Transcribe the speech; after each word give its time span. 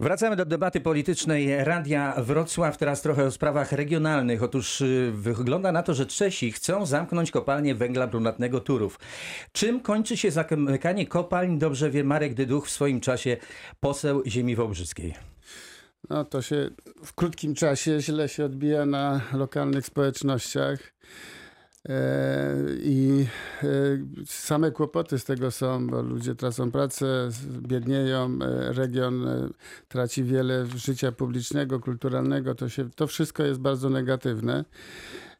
Wracamy 0.00 0.36
do 0.36 0.44
debaty 0.44 0.80
politycznej 0.80 1.64
Radia 1.64 2.14
Wrocław, 2.18 2.76
teraz 2.76 3.02
trochę 3.02 3.24
o 3.24 3.30
sprawach 3.30 3.72
regionalnych. 3.72 4.42
Otóż 4.42 4.80
y, 4.80 5.12
wygląda 5.14 5.72
na 5.72 5.82
to, 5.82 5.94
że 5.94 6.06
Czesi 6.06 6.52
chcą 6.52 6.86
zamknąć 6.86 7.30
kopalnię 7.30 7.74
węgla 7.74 8.06
brunatnego 8.06 8.60
Turów. 8.60 8.98
Czym 9.52 9.80
kończy 9.80 10.16
się 10.16 10.30
zamykanie 10.30 11.06
kopalń, 11.06 11.58
dobrze 11.58 11.90
wie 11.90 12.04
Marek 12.04 12.34
Dyduch 12.34 12.66
w 12.66 12.70
swoim 12.70 13.00
czasie 13.00 13.36
poseł 13.80 14.22
ziemi 14.26 14.56
wołbrzyskiej. 14.56 15.14
No 16.10 16.24
to 16.24 16.42
się 16.42 16.70
w 17.04 17.14
krótkim 17.14 17.54
czasie 17.54 18.00
źle 18.00 18.28
się 18.28 18.44
odbija 18.44 18.86
na 18.86 19.20
lokalnych 19.32 19.86
społecznościach. 19.86 20.78
E, 21.88 22.54
I 22.78 23.26
e, 23.62 23.66
same 24.26 24.70
kłopoty 24.70 25.18
z 25.18 25.24
tego 25.24 25.50
są, 25.50 25.86
bo 25.86 26.02
ludzie 26.02 26.34
tracą 26.34 26.70
pracę, 26.70 27.28
biednieją, 27.60 28.38
e, 28.42 28.72
region 28.72 29.26
traci 29.88 30.24
wiele 30.24 30.66
życia 30.66 31.12
publicznego, 31.12 31.80
kulturalnego. 31.80 32.54
To, 32.54 32.68
się, 32.68 32.90
to 32.90 33.06
wszystko 33.06 33.42
jest 33.42 33.60
bardzo 33.60 33.90
negatywne. 33.90 34.64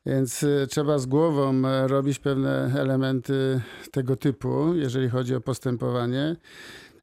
Więc 0.07 0.45
trzeba 0.69 0.99
z 0.99 1.07
głową 1.07 1.63
robić 1.87 2.19
pewne 2.19 2.73
elementy 2.79 3.61
tego 3.91 4.17
typu, 4.17 4.75
jeżeli 4.75 5.09
chodzi 5.09 5.35
o 5.35 5.41
postępowanie. 5.41 6.37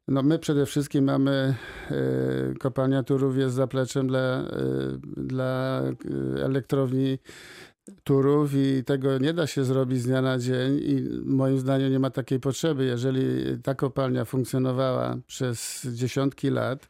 No 0.08 0.22
my 0.22 0.38
przede 0.38 0.66
wszystkim 0.66 1.04
mamy, 1.04 1.54
kopalnia 2.60 3.02
Turów 3.02 3.36
jest 3.36 3.54
zapleczem 3.54 4.08
dla, 4.08 4.44
dla 5.16 5.82
elektrowni 6.42 7.18
turów 8.04 8.54
i 8.54 8.84
tego 8.84 9.18
nie 9.18 9.32
da 9.32 9.46
się 9.46 9.64
zrobić 9.64 10.02
z 10.02 10.06
dnia 10.06 10.22
na 10.22 10.38
dzień 10.38 10.80
i 10.82 11.08
moim 11.24 11.58
zdaniem 11.58 11.92
nie 11.92 11.98
ma 11.98 12.10
takiej 12.10 12.40
potrzeby. 12.40 12.84
Jeżeli 12.84 13.22
ta 13.62 13.74
kopalnia 13.74 14.24
funkcjonowała 14.24 15.16
przez 15.26 15.86
dziesiątki 15.92 16.50
lat, 16.50 16.88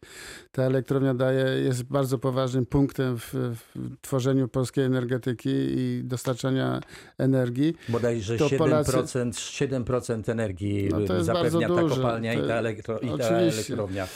ta 0.53 0.63
elektrownia 0.63 1.15
daje, 1.15 1.45
jest 1.45 1.83
bardzo 1.83 2.19
poważnym 2.19 2.67
punktem 2.67 3.19
w, 3.19 3.35
w 3.35 3.61
tworzeniu 4.01 4.49
polskiej 4.49 4.85
energetyki 4.85 5.51
i 5.51 6.01
dostarczania 6.05 6.81
energii. 7.19 7.75
Bodajże 7.89 8.37
to 8.37 8.47
7%, 8.47 8.59
Polacy... 8.59 8.93
7% 8.93 10.31
energii 10.31 10.89
no 10.89 11.25
zapewnia 11.25 11.69
ta 11.69 11.83
kopalnia 11.83 12.35
to, 12.35 12.45
i 12.45 12.49
ta, 12.49 12.55
elektro, 12.55 12.99
i 12.99 13.19
ta 13.19 13.29
elektrownia. 13.29 14.09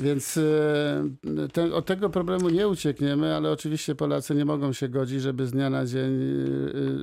Więc 0.00 0.36
e, 0.36 1.48
ten, 1.52 1.72
od 1.72 1.86
tego 1.86 2.10
problemu 2.10 2.48
nie 2.48 2.68
uciekniemy, 2.68 3.34
ale 3.34 3.50
oczywiście 3.50 3.94
Polacy 3.94 4.34
nie 4.34 4.44
mogą 4.44 4.72
się 4.72 4.88
godzić, 4.88 5.22
żeby 5.22 5.46
z 5.46 5.50
dnia 5.50 5.70
na 5.70 5.86
dzień 5.86 6.22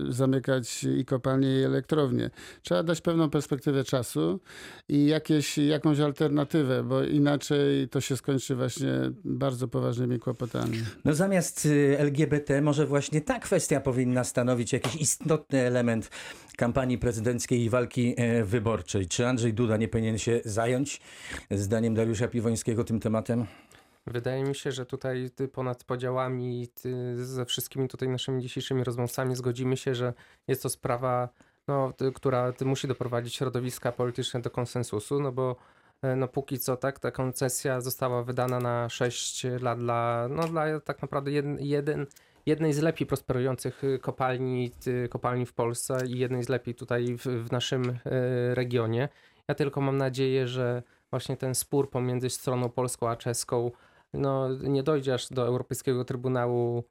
e, 0.09 0.11
zamykać 0.11 0.83
i 0.83 1.05
kopalnie, 1.05 1.59
i 1.59 1.63
elektrownie. 1.63 2.29
Trzeba 2.61 2.83
dać 2.83 3.01
pewną 3.01 3.29
perspektywę 3.29 3.83
czasu 3.83 4.39
i 4.89 5.05
jakieś, 5.05 5.57
jakąś 5.57 5.99
alternatywę, 5.99 6.83
bo 6.83 7.03
inaczej 7.03 7.89
to 7.89 8.01
się 8.01 8.17
skończy 8.17 8.55
właśnie 8.55 8.91
bardzo 9.25 9.67
poważnymi 9.67 10.19
kłopotami. 10.19 10.77
No 11.05 11.13
zamiast 11.13 11.65
y, 11.65 11.99
LGBT 11.99 12.61
może 12.61 12.85
właśnie 12.85 13.21
ta 13.21 13.39
kwestia 13.39 13.79
powinna 13.79 14.23
stanowić 14.23 14.73
jakiś 14.73 14.95
istotny 14.95 15.59
element 15.59 16.09
kampanii 16.57 16.97
prezydenckiej 16.97 17.61
i 17.61 17.69
walki 17.69 18.13
e, 18.17 18.43
wyborczej. 18.43 19.07
Czy 19.07 19.27
Andrzej 19.27 19.53
Duda 19.53 19.77
nie 19.77 19.87
powinien 19.87 20.17
się 20.17 20.41
zająć, 20.45 21.01
zdaniem 21.51 21.95
Dariusza 21.95 22.27
Piwońskiego, 22.27 22.82
tym 22.83 22.99
tematem? 22.99 23.45
Wydaje 24.07 24.43
mi 24.43 24.55
się, 24.55 24.71
że 24.71 24.85
tutaj 24.85 25.29
ponad 25.53 25.83
podziałami, 25.83 26.67
ze 27.15 27.45
wszystkimi 27.45 27.87
tutaj 27.87 28.09
naszymi 28.09 28.41
dzisiejszymi 28.41 28.83
rozmówcami 28.83 29.35
zgodzimy 29.35 29.77
się, 29.77 29.95
że 29.95 30.13
jest 30.47 30.63
to 30.63 30.69
sprawa, 30.69 31.29
no, 31.67 31.93
która 32.15 32.53
musi 32.65 32.87
doprowadzić 32.87 33.35
środowiska 33.35 33.91
polityczne 33.91 34.41
do 34.41 34.49
konsensusu, 34.49 35.19
no 35.19 35.31
bo 35.31 35.55
e, 36.01 36.15
no 36.15 36.27
póki 36.27 36.59
co 36.59 36.77
tak, 36.77 36.99
ta 36.99 37.11
koncesja 37.11 37.81
została 37.81 38.23
wydana 38.23 38.59
na 38.59 38.89
6 38.89 39.45
lat 39.61 39.79
dla, 39.79 40.27
no 40.29 40.47
dla 40.47 40.79
tak 40.79 41.01
naprawdę 41.01 41.31
jeden, 41.31 41.57
jeden 41.59 42.05
jednej 42.45 42.73
z 42.73 42.81
lepiej 42.81 43.07
prosperujących 43.07 43.83
y, 43.83 43.99
kopalni, 43.99 44.71
kopalni 45.09 45.45
w 45.45 45.53
Polsce 45.53 45.97
i 46.07 46.19
jednej 46.19 46.43
z 46.43 46.49
lepiej 46.49 46.75
tutaj 46.75 47.17
w, 47.17 47.25
w 47.25 47.51
naszym 47.51 47.89
y, 47.89 47.99
regionie. 48.55 49.09
Ja 49.47 49.55
tylko 49.55 49.81
mam 49.81 49.97
nadzieję, 49.97 50.47
że 50.47 50.83
właśnie 51.13 51.37
ten 51.37 51.55
spór 51.55 51.89
pomiędzy 51.89 52.29
stroną 52.29 52.69
polską 52.69 53.09
a 53.09 53.15
czeską 53.15 53.71
no, 54.13 54.49
nie 54.53 54.83
dojdzie 54.83 55.13
aż 55.13 55.29
do 55.29 55.47
Europejskiego 55.47 56.05
Trybunału 56.05 56.83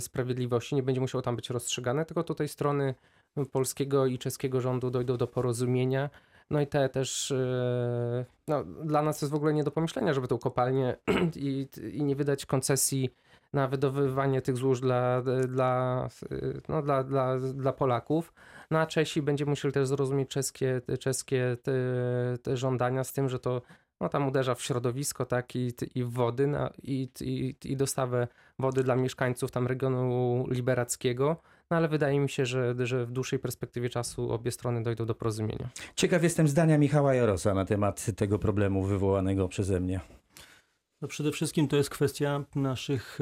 Sprawiedliwości, 0.00 0.74
nie 0.74 0.82
będzie 0.82 1.00
musiał 1.00 1.22
tam 1.22 1.36
być 1.36 1.50
rozstrzygane, 1.50 2.04
tylko 2.04 2.22
tutaj 2.22 2.48
strony 2.48 2.94
polskiego 3.52 4.06
i 4.06 4.18
czeskiego 4.18 4.60
rządu 4.60 4.90
dojdą 4.90 5.16
do 5.16 5.26
porozumienia. 5.26 6.10
No 6.50 6.60
i 6.60 6.66
te 6.66 6.88
też, 6.88 7.34
no, 8.48 8.64
dla 8.64 9.02
nas 9.02 9.22
jest 9.22 9.32
w 9.32 9.36
ogóle 9.36 9.54
nie 9.54 9.64
do 9.64 9.70
pomyślenia, 9.70 10.14
żeby 10.14 10.28
tą 10.28 10.38
kopalnię 10.38 10.96
i, 11.36 11.68
i 11.92 12.04
nie 12.04 12.16
wydać 12.16 12.46
koncesji 12.46 13.10
na 13.56 13.68
wydobywanie 13.68 14.42
tych 14.42 14.56
złóż 14.56 14.80
dla, 14.80 15.22
dla, 15.48 16.08
no, 16.68 16.82
dla, 16.82 17.04
dla, 17.04 17.38
dla 17.38 17.72
Polaków. 17.72 18.32
No 18.70 18.86
Czesi 18.86 19.22
będzie 19.22 19.46
musieli 19.46 19.74
też 19.74 19.88
zrozumieć 19.88 20.28
czeskie, 20.28 20.80
czeskie 21.00 21.56
te, 21.62 21.72
te 22.42 22.56
żądania 22.56 23.04
z 23.04 23.12
tym, 23.12 23.28
że 23.28 23.38
to 23.38 23.62
no, 24.00 24.08
tam 24.08 24.28
uderza 24.28 24.54
w 24.54 24.62
środowisko, 24.62 25.26
tak, 25.26 25.56
i, 25.56 25.72
i 25.94 26.04
wody, 26.04 26.46
no, 26.46 26.70
i, 26.82 27.08
i, 27.20 27.54
i 27.64 27.76
dostawę 27.76 28.28
wody 28.58 28.82
dla 28.82 28.96
mieszkańców 28.96 29.50
tam 29.50 29.66
regionu 29.66 30.44
liberackiego. 30.50 31.36
No 31.70 31.76
ale 31.76 31.88
wydaje 31.88 32.20
mi 32.20 32.28
się, 32.28 32.46
że, 32.46 32.74
że 32.78 33.06
w 33.06 33.12
dłuższej 33.12 33.38
perspektywie 33.38 33.88
czasu 33.88 34.32
obie 34.32 34.50
strony 34.50 34.82
dojdą 34.82 35.06
do 35.06 35.14
porozumienia. 35.14 35.68
Ciekaw 35.94 36.22
jestem 36.22 36.48
zdania 36.48 36.78
Michała 36.78 37.14
Jarosa 37.14 37.54
na 37.54 37.64
temat 37.64 38.06
tego 38.16 38.38
problemu 38.38 38.82
wywołanego 38.84 39.48
przeze 39.48 39.80
mnie. 39.80 40.00
No 41.02 41.08
przede 41.08 41.32
wszystkim 41.32 41.68
to 41.68 41.76
jest 41.76 41.90
kwestia 41.90 42.44
naszych 42.54 43.18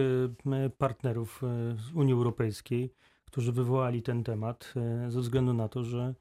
e, 0.53 0.71
partnerów 0.71 1.43
e, 1.45 1.77
z 1.77 1.93
Unii 1.95 2.15
Europejskiej, 2.15 2.95
którzy 3.25 3.53
wywołali 3.53 4.03
ten 4.03 4.25
temat 4.25 4.75
e, 4.77 5.11
ze 5.11 5.21
względu 5.21 5.55
na 5.55 5.69
to, 5.69 5.85
że 5.85 6.15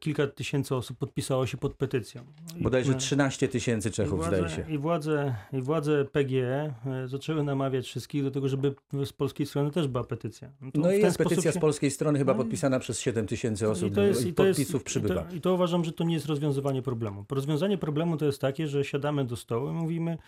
kilka 0.00 0.26
tysięcy 0.26 0.74
osób 0.74 0.98
podpisało 0.98 1.46
się 1.46 1.56
pod 1.56 1.74
petycją. 1.74 2.24
Bodajże 2.60 2.94
13 2.94 3.48
tysięcy 3.48 3.90
Czechów, 3.90 4.18
władze, 4.18 4.36
zdaje 4.36 4.56
się. 4.56 4.72
I 4.74 4.78
władze, 4.78 5.34
I 5.52 5.62
władze 5.62 6.04
PGE 6.04 6.74
zaczęły 7.06 7.42
namawiać 7.42 7.86
wszystkich 7.86 8.22
do 8.22 8.30
tego, 8.30 8.48
żeby 8.48 8.74
z 9.04 9.12
polskiej 9.12 9.46
strony 9.46 9.70
też 9.70 9.88
była 9.88 10.04
petycja. 10.04 10.50
No, 10.60 10.70
no 10.74 10.92
i 10.92 10.98
jest 11.00 11.18
petycja 11.18 11.52
się... 11.52 11.58
z 11.58 11.60
polskiej 11.60 11.90
strony 11.90 12.18
chyba 12.18 12.32
no, 12.32 12.38
podpisana 12.38 12.78
przez 12.78 13.00
7 13.00 13.26
tysięcy 13.26 13.70
osób. 13.70 13.92
I, 13.92 13.94
to 13.94 14.02
jest, 14.02 14.26
i 14.26 14.32
podpisów 14.32 14.74
jest, 14.74 14.86
przybywa. 14.86 15.20
I 15.22 15.28
to, 15.28 15.34
I 15.34 15.40
to 15.40 15.54
uważam, 15.54 15.84
że 15.84 15.92
to 15.92 16.04
nie 16.04 16.14
jest 16.14 16.26
rozwiązywanie 16.26 16.82
problemu. 16.82 17.24
Rozwiązanie 17.30 17.78
problemu 17.78 18.16
to 18.16 18.26
jest 18.26 18.40
takie, 18.40 18.68
że 18.68 18.84
siadamy 18.84 19.24
do 19.24 19.36
stołu 19.36 19.70
i 19.70 19.72
mówimy, 19.72 20.18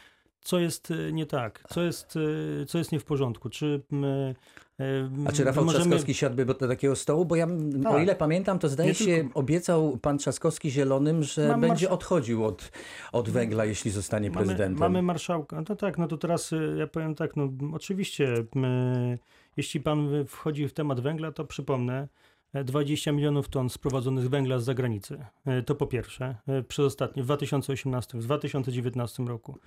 co 0.41 0.59
jest 0.59 0.91
e, 0.91 1.13
nie 1.13 1.27
tak, 1.27 1.65
co 1.69 1.83
jest, 1.83 2.19
e, 2.63 2.67
co 2.67 2.79
jest 2.79 2.93
nie 2.93 3.01
w 3.01 3.05
porządku. 3.05 3.51
Czy 3.51 3.83
my, 3.91 4.35
e, 4.41 4.66
A 5.27 5.33
czy 5.33 5.45
Rafał 5.45 5.65
możemy... 5.65 5.85
Trzaskowski 5.85 6.15
siadłby 6.15 6.45
do 6.45 6.55
takiego 6.55 6.97
stołu? 6.97 7.25
Bo 7.25 7.37
ja, 7.37 7.47
tak. 7.83 7.93
o 7.93 7.99
ile 7.99 8.15
pamiętam, 8.15 8.59
to 8.59 8.69
zdaje 8.69 8.89
nie 8.89 8.95
się, 8.95 9.05
tylko... 9.05 9.41
obiecał 9.41 9.99
pan 10.03 10.19
Trzaskowski 10.19 10.71
Zielonym, 10.71 11.23
że 11.23 11.49
Mam 11.49 11.61
będzie 11.61 11.91
odchodził 11.91 12.45
od, 12.45 12.71
od 13.13 13.31
węgla, 13.31 13.65
jeśli 13.65 13.91
zostanie 13.91 14.31
mamy, 14.31 14.47
prezydentem. 14.47 14.81
Mamy 14.81 15.03
marszałka. 15.03 15.63
No 15.69 15.77
tak, 15.77 15.99
no 15.99 16.09
to 16.09 16.17
teraz 16.17 16.55
ja 16.79 16.87
powiem 16.87 17.15
tak, 17.15 17.37
no 17.37 17.49
oczywiście, 17.73 18.35
my, 18.55 19.19
jeśli 19.57 19.81
pan 19.81 20.25
wchodzi 20.27 20.69
w 20.69 20.73
temat 20.73 21.01
węgla, 21.01 21.33
to 21.33 21.45
przypomnę, 21.45 22.09
20 22.65 23.13
milionów 23.13 23.49
ton 23.49 23.71
sprowadzonych 23.71 24.29
węgla 24.29 24.59
z 24.59 24.65
zagranicy. 24.65 25.25
E, 25.47 25.63
to 25.63 25.75
po 25.75 25.87
pierwsze, 25.87 26.37
e, 26.47 26.63
przez 26.63 26.87
ostatnie, 26.87 27.23
w 27.23 27.27
2018, 27.27 28.19
w 28.19 28.23
2019 28.23 29.25
roku. 29.25 29.59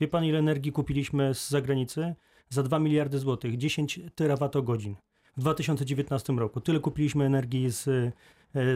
Wie 0.00 0.08
pan, 0.08 0.24
ile 0.24 0.38
energii 0.38 0.72
kupiliśmy 0.72 1.34
z 1.34 1.50
zagranicy? 1.50 2.14
Za 2.48 2.62
2 2.62 2.78
miliardy 2.78 3.18
złotych, 3.18 3.56
10 3.56 4.00
terawatogodzin. 4.14 4.96
W 5.36 5.40
2019 5.40 6.32
roku. 6.32 6.60
Tyle 6.60 6.80
kupiliśmy 6.80 7.24
energii 7.24 7.70
z, 7.70 7.88
e, 7.88 8.12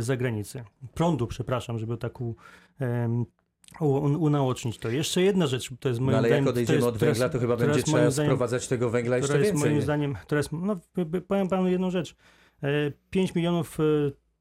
z 0.01 0.05
zagranicy. 0.05 0.65
Prądu, 0.95 1.27
przepraszam, 1.27 1.79
żeby 1.79 1.97
tak 1.97 2.21
u, 2.21 2.37
um, 2.81 3.27
unaocznić 4.21 4.79
to. 4.79 4.89
Jeszcze 4.89 5.23
jedna 5.23 5.47
rzecz, 5.47 5.71
to 5.81 5.89
jest 5.89 6.01
moim 6.01 6.13
no, 6.13 6.19
ale 6.19 6.29
zdaniem... 6.29 6.45
jak 6.45 6.53
odejdziemy 6.53 6.77
jest, 6.77 6.89
od 6.89 6.99
węgla, 6.99 7.29
to 7.29 7.39
chyba 7.39 7.57
będzie 7.57 7.83
trzeba 7.83 8.11
zdaniem, 8.11 8.29
sprowadzać 8.29 8.69
tego 8.69 8.91
węgla 8.91 9.17
jeszcze 9.17 9.39
jest 9.39 9.51
więcej. 9.51 9.71
moim 9.71 9.83
zdaniem, 9.83 10.17
teraz, 10.27 10.49
no, 10.53 10.77
powiem 11.29 11.49
panu 11.49 11.69
jedną 11.69 11.91
rzecz. 11.91 12.17
5 13.11 13.31
e, 13.31 13.33
milionów 13.37 13.79
e, 13.81 13.83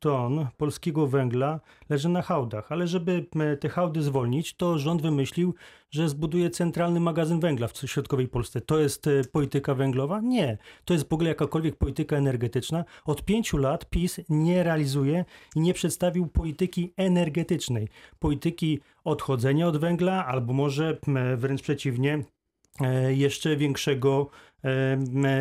ton 0.02 0.48
polskiego 0.58 1.08
węgla 1.08 1.60
leży 1.90 2.10
na 2.10 2.22
hałdach, 2.22 2.72
ale 2.72 2.88
żeby 2.88 3.26
e, 3.40 3.58
te 3.58 3.70
hałdy 3.70 4.02
zwolnić, 4.02 4.54
to 4.54 4.78
rząd 4.78 5.02
wymyślił, 5.02 5.56
że 5.92 6.10
zbuduje 6.10 6.50
centralny 6.50 7.00
magazyn 7.00 7.40
węgla 7.40 7.68
w 7.68 7.78
środkowej 7.78 8.28
Polsce. 8.28 8.62
To 8.62 8.80
jest 8.80 9.10
polityka 9.32 9.76
węglowa? 9.76 10.22
Nie. 10.22 10.58
To 10.86 10.94
jest 10.94 11.10
w 11.10 11.14
ogóle 11.14 11.30
jakakolwiek 11.30 11.76
polityka 11.76 12.16
energetyczna. 12.16 12.86
Od 13.06 13.26
pięciu 13.26 13.58
lat 13.58 13.90
PiS 13.90 14.20
nie 14.30 14.64
realizuje 14.64 15.26
i 15.56 15.60
nie 15.60 15.74
przedstawił 15.74 16.28
polityki 16.28 16.94
energetycznej. 16.98 17.88
Polityki 18.20 18.80
odchodzenia 19.04 19.68
od 19.68 19.78
węgla, 19.78 20.26
albo 20.26 20.54
może 20.54 20.98
wręcz 21.38 21.62
przeciwnie, 21.62 22.24
jeszcze 23.10 23.56
większego 23.56 24.30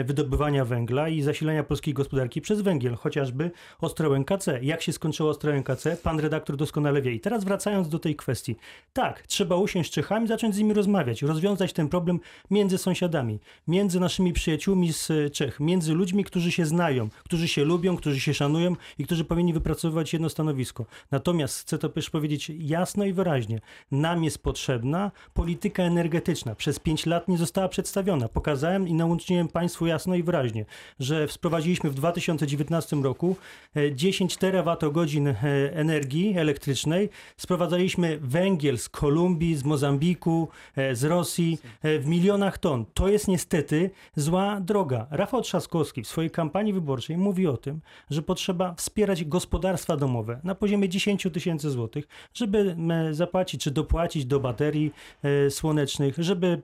wydobywania 0.04 0.64
węgla 0.64 1.08
i 1.08 1.22
zasilania 1.22 1.64
polskiej 1.64 1.94
gospodarki 1.94 2.40
przez 2.40 2.60
węgiel, 2.60 2.94
chociażby 2.94 3.50
Ostrołęka 3.80 4.38
C. 4.38 4.58
Jak 4.62 4.82
się 4.82 4.92
skończyło 4.92 5.30
Ostrołęka 5.30 5.76
C? 5.76 5.96
Pan 5.96 6.20
redaktor 6.20 6.56
doskonale 6.56 7.02
wie. 7.02 7.12
I 7.12 7.20
teraz 7.20 7.44
wracając 7.44 7.88
do 7.88 7.98
tej 7.98 8.16
kwestii. 8.16 8.56
Tak, 8.92 9.26
trzeba 9.26 9.56
usiąść 9.56 9.90
z 9.90 9.94
Czechami, 9.94 10.28
zacząć 10.28 10.54
z 10.54 10.58
nimi 10.58 10.74
rozmawiać, 10.74 11.22
rozwiązać 11.22 11.72
ten 11.72 11.88
problem 11.88 12.20
między 12.50 12.78
sąsiadami, 12.78 13.38
między 13.68 14.00
naszymi 14.00 14.32
przyjaciółmi 14.32 14.92
z 14.92 15.10
e, 15.10 15.30
Czech, 15.30 15.60
między 15.60 15.94
ludźmi, 15.94 16.24
którzy 16.24 16.52
się 16.52 16.66
znają, 16.66 17.08
którzy 17.24 17.48
się 17.48 17.64
lubią, 17.64 17.96
którzy 17.96 18.20
się 18.20 18.34
szanują 18.34 18.76
i 18.98 19.04
którzy 19.04 19.24
powinni 19.24 19.52
wypracowywać 19.52 20.12
jedno 20.12 20.28
stanowisko. 20.28 20.86
Natomiast 21.10 21.60
chcę 21.60 21.78
to 21.78 21.88
też 21.88 22.10
powiedzieć 22.10 22.52
jasno 22.58 23.04
i 23.04 23.12
wyraźnie. 23.12 23.60
Nam 23.90 24.24
jest 24.24 24.42
potrzebna 24.42 25.10
polityka 25.34 25.82
energetyczna. 25.82 26.54
Przez 26.54 26.78
pięć 26.78 27.06
lat 27.06 27.28
nie 27.28 27.38
została 27.38 27.68
przedstawiona. 27.68 28.28
Pokazałem 28.28 28.88
i 28.88 28.94
nauczyłem 29.10 29.48
Państwu 29.48 29.86
jasno 29.86 30.14
i 30.14 30.22
wyraźnie, 30.22 30.64
że 31.00 31.28
sprowadziliśmy 31.28 31.90
w 31.90 31.94
2019 31.94 32.96
roku 32.96 33.36
e, 33.76 33.94
10 33.94 34.36
terawatogodzin 34.36 35.28
e, 35.28 35.34
energii 35.72 36.38
elektrycznej. 36.38 37.08
Sprowadzaliśmy 37.36 38.18
węgiel 38.22 38.78
z 38.78 38.88
Kolumbii, 38.88 39.56
z 39.56 39.64
Mozambiku, 39.64 40.48
e, 40.76 40.94
z 40.94 41.04
Rosji 41.04 41.58
e, 41.82 41.98
w 41.98 42.06
milionach 42.06 42.58
ton. 42.58 42.84
To 42.94 43.08
jest 43.08 43.28
niestety 43.28 43.90
zła 44.16 44.60
droga. 44.60 45.06
Rafał 45.10 45.42
Trzaskowski 45.42 46.02
w 46.02 46.08
swojej 46.08 46.30
kampanii 46.30 46.72
wyborczej 46.72 47.16
mówi 47.16 47.46
o 47.46 47.56
tym, 47.56 47.80
że 48.10 48.22
potrzeba 48.22 48.74
wspierać 48.74 49.24
gospodarstwa 49.24 49.96
domowe 49.96 50.40
na 50.44 50.54
poziomie 50.54 50.88
10 50.88 51.26
tysięcy 51.32 51.70
złotych, 51.70 52.08
żeby 52.34 52.76
zapłacić 53.10 53.60
czy 53.62 53.70
dopłacić 53.70 54.26
do 54.26 54.40
baterii 54.40 54.92
e, 55.22 55.50
słonecznych, 55.50 56.14
żeby 56.18 56.62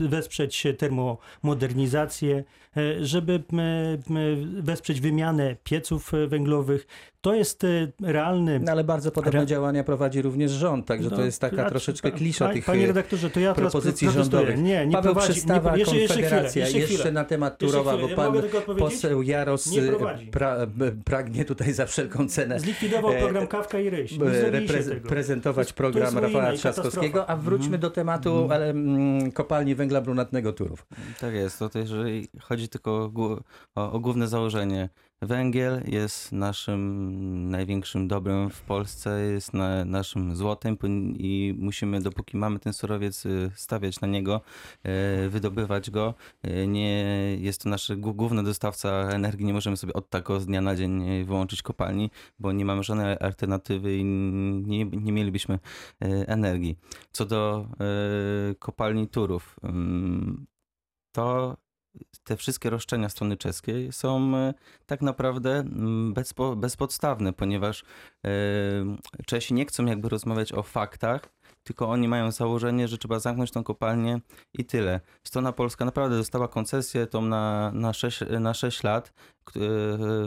wesprzeć 0.00 0.66
termomodernizację, 0.78 1.57
e, 2.76 3.04
żeby 3.04 3.42
wesprzeć 4.62 5.00
wymianę 5.00 5.56
pieców 5.64 6.14
e, 6.14 6.26
węglowych. 6.26 6.86
To 7.20 7.34
jest 7.34 7.64
e, 7.64 7.68
realny 8.02 8.60
No, 8.60 8.72
ale 8.72 8.84
bardzo 8.84 9.10
podobne 9.10 9.40
Re- 9.40 9.46
działania 9.46 9.84
prowadzi 9.84 10.22
również 10.22 10.50
rząd, 10.50 10.86
także 10.86 11.10
to 11.10 11.16
No, 11.16 11.24
jest 11.24 11.40
taka 11.40 11.66
a- 11.66 11.68
troszeczkę 11.70 12.10
pa- 12.10 12.16
klisza 12.16 12.46
pa- 12.46 12.52
tych 12.54 12.64
Panie 12.64 12.84
e, 12.84 12.86
redaktorze, 12.86 13.30
to 13.30 13.40
ja 13.40 13.54
teraz 13.54 13.72
propozycji 13.72 14.06
pro- 14.06 14.14
protestuję. 14.14 14.42
rządowych. 14.42 14.64
Nie, 14.64 14.86
nie 14.86 14.92
Paweł 14.92 15.12
prowadzi. 15.14 15.32
Przystawa, 15.32 15.72
nie, 15.72 15.78
jeszcze, 15.78 15.96
jeszcze 15.96 16.14
chwilę, 16.14 16.28
Konfederacja, 16.28 16.64
jeszcze, 16.68 16.78
jeszcze, 16.92 17.12
na 17.12 17.24
temat 17.24 17.58
Turowa, 17.58 17.96
bo 17.98 18.08
Ja 18.08 18.16
pan 18.16 18.32
poseł 18.78 19.22
Jaros 19.22 19.66
Nie 19.70 19.82
prowadzi. 19.82 20.26
pra, 20.26 20.56
pragnie 21.04 21.44
tutaj 21.44 21.72
za 21.72 21.86
wszelką 21.86 22.28
cenę 22.28 22.60
Zlikwidował 22.60 23.12
E, 23.12 23.18
program 23.20 23.46
Kawka 23.46 23.78
i 23.80 23.90
Ryś. 23.90 24.18
Nie 24.18 24.26
e, 24.26 24.40
zrobiliście 24.40 24.78
reprez- 24.78 24.88
tego. 24.88 25.08
prezentować 25.08 25.68
To 25.68 25.74
to 25.74 25.76
program 25.76 26.18
Rafała 26.18 26.52
Trzaskowskiego, 26.52 27.30
a 27.30 27.36
wróćmy 27.36 27.78
do 27.78 27.90
tematu 27.90 28.48
ale, 28.50 28.70
mm, 28.70 29.32
kopalni 29.32 29.74
węgla 29.74 30.00
brunatnego 30.00 30.52
Turów. 30.52 30.86
Tak 31.20 31.34
jest, 31.34 31.58
to 31.58 31.68
też 31.68 31.90
jeżeli 31.90 32.28
chodzi 32.40 32.68
tylko 32.68 33.10
o, 33.74 33.92
o 33.92 34.00
główne 34.00 34.28
założenie. 34.28 34.88
Węgiel 35.22 35.82
jest 35.86 36.32
naszym 36.32 37.50
największym 37.50 38.08
dobrem 38.08 38.50
w 38.50 38.62
Polsce, 38.62 39.20
jest 39.20 39.54
na, 39.54 39.84
naszym 39.84 40.36
złotem 40.36 40.78
i 41.18 41.54
musimy, 41.58 42.00
dopóki 42.00 42.36
mamy 42.36 42.58
ten 42.58 42.72
surowiec, 42.72 43.26
y, 43.26 43.50
stawiać 43.54 44.00
na 44.00 44.08
niego, 44.08 44.40
y, 45.26 45.28
wydobywać 45.30 45.90
go. 45.90 46.14
Y, 46.46 46.66
Nie 46.66 47.04
jest 47.40 47.62
to 47.62 47.68
nasz 47.68 47.92
główny 47.96 48.42
dostawca 48.42 48.88
energii, 48.90 49.46
nie 49.46 49.52
możemy 49.52 49.76
sobie 49.76 49.92
od 49.92 50.10
tak 50.10 50.28
z 50.38 50.46
dnia 50.46 50.60
na 50.60 50.76
dzień 50.76 51.24
wyłączyć 51.24 51.62
kopalni, 51.62 52.10
bo 52.38 52.52
nie 52.52 52.64
mamy 52.64 52.82
żadnej 52.82 53.16
alternatywy 53.20 53.96
i 53.96 54.04
nie, 54.04 54.84
nie 54.84 55.12
mielibyśmy 55.12 55.58
energii. 56.26 56.78
Co 57.12 57.26
do 57.26 57.68
kopalni 58.58 59.08
Turów, 59.08 59.56
ym, 59.64 60.46
to 61.12 61.56
te 62.24 62.36
wszystkie 62.36 62.70
roszczenia 62.70 63.08
strony 63.08 63.36
czeskiej 63.36 63.92
są 63.92 64.36
e, 64.36 64.54
tak 64.86 65.02
naprawdę 65.02 65.50
mm, 65.50 66.14
bezpo, 66.14 66.56
bezpodstawne, 66.56 67.32
ponieważ 67.32 67.84
e, 68.26 68.30
Czesi 69.26 69.54
nie 69.54 69.66
chcą 69.66 69.86
jakby 69.86 70.08
rozmawiać 70.08 70.52
o 70.52 70.62
faktach, 70.62 71.28
tylko 71.64 71.88
oni 71.88 72.08
mają 72.08 72.30
założenie, 72.30 72.88
że 72.88 72.98
trzeba 72.98 73.18
zamknąć 73.18 73.50
tą 73.50 73.64
kopalnię 73.64 74.20
i 74.54 74.64
tyle. 74.64 75.00
Strona 75.24 75.52
polska 75.52 75.84
naprawdę 75.84 76.16
dostała 76.16 76.48
koncesję 76.48 77.06
tą 77.06 77.22
na, 77.22 77.72
na, 77.74 77.92
6, 77.92 78.20
na 78.40 78.54
6 78.54 78.82
lat, 78.82 79.12
e, 79.56 79.60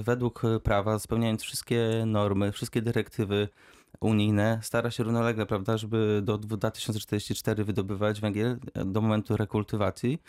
według 0.04 0.42
prawa, 0.64 1.00
spełniając 1.00 1.42
wszystkie 1.42 2.04
normy, 2.06 2.52
wszystkie 2.52 2.82
dyrektywy 2.82 3.50
unijne, 4.02 4.60
stara 4.62 4.92
się 4.92 5.04
równolegle, 5.04 5.46
prawda, 5.46 5.78
żeby 5.78 6.22
do 6.24 6.38
2044 6.38 7.66
wydobywać 7.66 8.22
węgiel 8.22 8.60
e, 8.74 8.86
do 8.86 9.02
momentu 9.02 9.38
rekultywacji. 9.38 10.22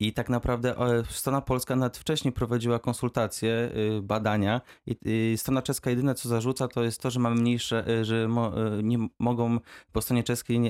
E, 0.00 0.04
I 0.04 0.12
tak 0.12 0.28
naprawdę 0.28 0.76
e, 0.78 1.02
strona 1.10 1.40
polska 1.40 1.76
nawet 1.76 1.96
wcześniej 1.98 2.32
prowadziła 2.32 2.78
konsultacje, 2.78 3.70
y, 3.98 4.02
badania 4.02 4.60
i 5.04 5.34
strona 5.36 5.62
czeska 5.62 5.90
jedyne 5.90 6.14
co 6.14 6.28
zarzuca 6.28 6.68
to 6.68 6.82
jest 6.82 7.02
to, 7.02 7.10
że 7.10 7.20
mamy 7.20 7.40
mniejsze, 7.40 7.84
y, 8.00 8.04
że 8.04 8.28
y, 8.78 8.82
nie 8.82 8.98
mogą 9.18 9.58
po 9.92 10.02
stronie 10.02 10.22
czeskiej 10.22 10.60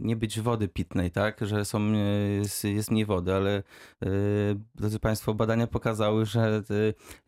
nie, 0.00 0.16
być 0.16 0.40
wody 0.40 0.68
pitnej, 0.68 1.10
tak, 1.10 1.40
że 1.46 1.64
są, 1.64 1.92
jest- 2.38 2.90
mniej 2.90 3.04
wody, 3.04 3.34
ale 3.34 3.62
drodzy 4.74 4.98
Państwo, 4.98 5.34
badania 5.34 5.66
pokazały, 5.66 6.26
że 6.26 6.62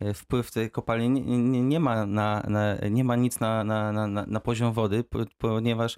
y, 0.01 0.13
wpływ 0.13 0.51
tej 0.51 0.71
kopalni 0.71 1.09
nie, 1.09 1.61
nie, 1.61 1.79
ma 1.79 2.05
na, 2.05 2.43
na, 2.47 2.75
nie 2.91 3.03
ma 3.03 3.15
nic 3.15 3.39
na, 3.39 3.63
na, 3.63 3.91
na, 3.91 4.07
na- 4.07 4.39
poziom 4.39 4.73
wody, 4.73 5.03
po- 5.03 5.25
ponieważ 5.37 5.97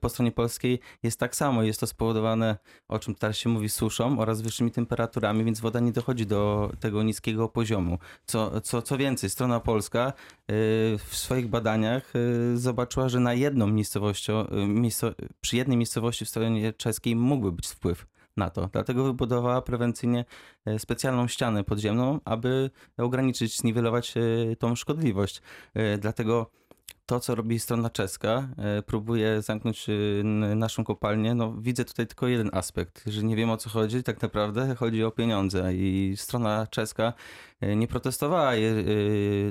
po 0.00 0.08
stronie 0.08 0.32
polskiej 0.32 0.80
jest 1.02 1.20
tak 1.20 1.36
samo. 1.36 1.62
Jest 1.62 1.80
to 1.80 1.86
spowodowane, 1.86 2.56
o 2.88 2.98
czym 2.98 3.14
teraz 3.14 3.36
się 3.36 3.48
mówi, 3.48 3.68
suszą 3.68 4.18
oraz 4.18 4.42
wyższymi 4.42 4.70
temperaturami, 4.74 5.44
więc 5.44 5.60
woda 5.60 5.80
nie 5.80 5.92
dochodzi 5.92 6.26
do 6.26 6.70
tego 6.80 7.02
niskiego 7.02 7.48
poziomu. 7.48 7.98
Co, 8.26 8.60
co, 8.60 8.82
co 8.82 8.96
więcej, 8.96 9.30
strona 9.30 9.60
polska 9.60 10.08
y, 10.08 10.52
w 10.98 11.08
swoich 11.10 11.48
badaniach 11.48 12.12
y, 12.16 12.58
zobaczyła, 12.58 13.08
że 13.08 13.20
na 13.20 13.34
jedną 13.34 13.66
miejscowością, 13.66 14.46
y, 14.46 15.14
przy 15.40 15.56
jednej 15.56 15.76
miejscowości 15.76 16.24
w 16.24 16.28
stronie 16.28 16.72
czeskiej 16.72 17.16
mógłby 17.16 17.52
być 17.52 17.66
wpływ 17.66 18.06
na 18.36 18.50
to. 18.50 18.68
Dlatego 18.72 19.04
wybudowała 19.04 19.62
prewencyjnie 19.62 20.24
specjalną 20.78 21.28
ścianę 21.28 21.64
podziemną, 21.64 22.20
aby 22.24 22.70
ograniczyć, 22.98 23.58
zniwelować 23.58 24.14
tą 24.58 24.74
szkodliwość. 24.74 25.42
Dlatego 25.98 26.50
to, 27.06 27.20
co 27.20 27.34
robi 27.34 27.58
strona 27.58 27.90
czeska, 27.90 28.48
e, 28.58 28.82
próbuje 28.82 29.42
zamknąć 29.42 29.86
e, 29.88 30.24
naszą 30.56 30.84
kopalnię. 30.84 31.34
No, 31.34 31.54
widzę 31.58 31.84
tutaj 31.84 32.06
tylko 32.06 32.28
jeden 32.28 32.50
aspekt, 32.52 33.02
że 33.06 33.22
nie 33.22 33.36
wiem 33.36 33.50
o 33.50 33.56
co 33.56 33.70
chodzi. 33.70 34.02
Tak 34.02 34.22
naprawdę 34.22 34.74
chodzi 34.74 35.04
o 35.04 35.10
pieniądze 35.10 35.74
i 35.74 36.14
strona 36.16 36.66
czeska 36.66 37.12
e, 37.60 37.76
nie 37.76 37.88
protestowała 37.88 38.52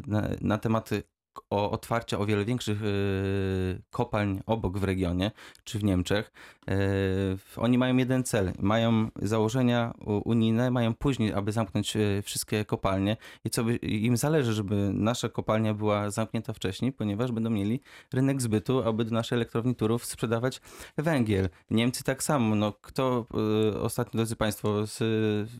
na, 0.07 0.29
na 0.41 0.57
tematy 0.57 1.03
o 1.49 1.71
otwarcia 1.71 2.19
o 2.19 2.25
wiele 2.25 2.45
większych 2.45 2.81
e, 2.83 2.85
kopalń 3.91 4.39
obok 4.45 4.77
w 4.77 4.83
regionie, 4.83 5.31
czy 5.63 5.79
w 5.79 5.83
Niemczech. 5.83 6.31
E, 6.67 6.75
Oni 7.57 7.77
mają 7.77 7.97
jeden 7.97 8.23
cel, 8.23 8.51
mają 8.59 9.09
założenia 9.21 9.93
unijne, 10.05 10.71
mają 10.71 10.93
później, 10.93 11.33
aby 11.33 11.51
zamknąć 11.51 11.95
e, 11.95 12.21
wszystkie 12.21 12.65
kopalnie 12.65 13.17
i 13.45 13.49
co 13.49 13.63
by, 13.63 13.75
im 13.75 14.17
zależy, 14.17 14.53
żeby 14.53 14.75
nasza 14.93 15.29
kopalnia 15.29 15.73
była 15.73 16.09
zamknięta 16.09 16.53
wcześniej, 16.53 16.91
ponieważ 16.91 17.31
będą 17.31 17.49
mieli 17.49 17.79
rynek 18.13 18.41
zbytu, 18.41 18.83
aby 18.83 19.05
do 19.05 19.11
naszej 19.11 19.35
elektrowni 19.35 19.75
Turów 19.75 20.05
sprzedawać 20.05 20.61
węgiel. 20.97 21.49
Niemcy 21.69 22.03
tak 22.03 22.23
samo. 22.23 22.55
No, 22.55 22.73
kto 22.81 23.25
ostatnio, 23.81 24.17
drodzy 24.17 24.35
Państwo, 24.35 24.87
z, 24.87 24.99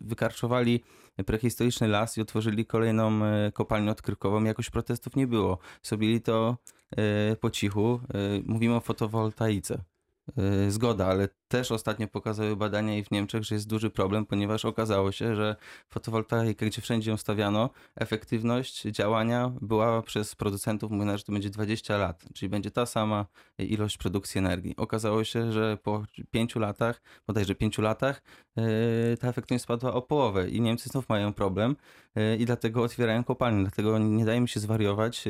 wykarczowali 0.02 0.84
prehistoryczny 1.26 1.88
las 1.88 2.18
i 2.18 2.22
otworzyli 2.22 2.66
kolejną 2.66 3.26
e, 3.26 3.52
kopalnię 3.52 3.92
odkrywkową, 3.92 4.44
jakoś 4.44 4.70
protestów 4.70 5.16
nie 5.16 5.28
było. 5.28 5.58
Zrobili 5.84 6.22
to 6.22 6.58
e, 6.98 7.36
po 7.36 7.50
cichu. 7.50 8.00
E, 8.14 8.18
Mówimy 8.46 8.76
o 8.76 8.80
fotowoltaice. 8.80 9.93
E, 10.38 10.72
Zgoda, 10.72 11.08
ale 11.08 11.30
też 11.48 11.72
ostatnio 11.72 12.08
pokazały 12.08 12.56
badania 12.56 12.98
i 12.98 13.04
w 13.04 13.12
Niemczech, 13.12 13.44
że 13.44 13.56
jest 13.56 13.68
duży 13.68 13.90
problem, 13.90 14.26
ponieważ 14.26 14.66
okazało 14.66 15.12
się, 15.12 15.36
że 15.36 15.56
fotowoltaika, 15.90 16.66
gdzie 16.66 16.82
wszędzie 16.82 17.12
ją 17.12 17.18
stawiano, 17.18 17.70
efektywność 17.96 18.82
działania 18.82 19.52
była 19.62 20.02
przez 20.02 20.36
producentów 20.36 20.92
mówiona, 20.92 21.18
że 21.18 21.24
to 21.24 21.32
będzie 21.32 21.50
20 21.50 21.98
lat, 21.98 22.26
czyli 22.34 22.50
będzie 22.50 22.72
ta 22.72 22.86
sama 22.86 23.26
ilość 23.58 23.98
produkcji 23.98 24.40
energii. 24.40 24.76
Okazało 24.78 25.24
się, 25.24 25.52
że 25.52 25.78
po 25.84 26.04
5 26.32 26.56
latach, 26.56 27.02
bodajże 27.28 27.56
5 27.56 27.78
latach, 27.78 28.22
e, 28.58 29.18
ta 29.18 29.28
efektywność 29.28 29.64
spadła 29.64 29.94
o 29.94 30.02
połowę 30.02 30.50
i 30.50 30.62
Niemcy 30.62 30.90
znów 30.90 31.10
mają 31.10 31.34
problem 31.34 31.76
e, 32.16 32.36
i 32.36 32.46
dlatego 32.46 32.84
otwierają 32.84 33.24
kopalnie, 33.24 33.62
dlatego 33.62 34.00
nie 34.00 34.26
dajemy 34.26 34.48
się 34.48 34.60
zwariować, 34.60 35.26